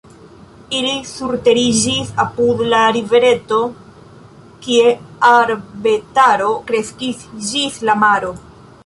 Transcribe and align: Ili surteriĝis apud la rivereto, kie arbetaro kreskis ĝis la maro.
Ili 0.75 0.93
surteriĝis 1.09 2.09
apud 2.23 2.63
la 2.71 2.79
rivereto, 2.97 3.59
kie 4.65 4.95
arbetaro 5.33 6.49
kreskis 6.71 7.23
ĝis 7.51 7.79
la 7.91 7.99
maro. 8.07 8.35